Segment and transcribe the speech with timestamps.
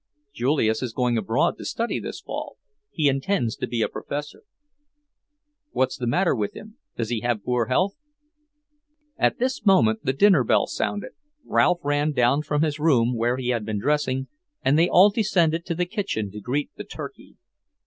[0.33, 2.57] "Julius is going abroad to study this fall.
[2.89, 4.41] He intends to be a professor."
[5.73, 6.77] "What's the matter with him?
[6.97, 7.93] Does he have poor health?"
[9.19, 11.11] At this moment the dinner bell sounded,
[11.45, 14.27] Ralph ran down from his room where he had been dressing,
[14.63, 17.35] and they all descended to the kitchen to greet the turkey.